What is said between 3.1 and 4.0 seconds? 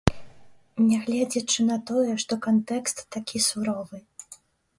такі суровы.